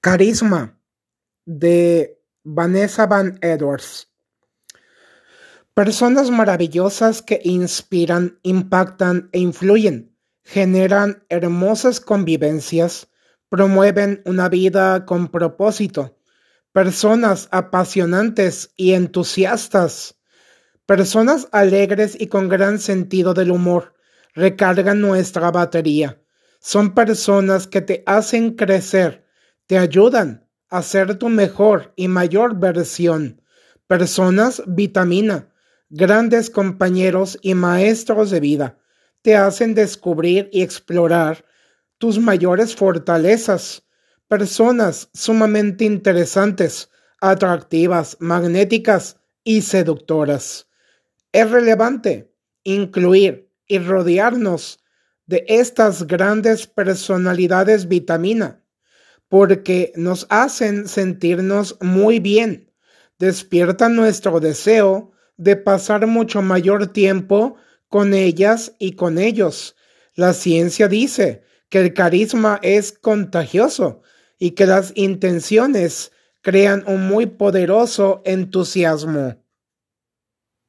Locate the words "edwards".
3.42-4.08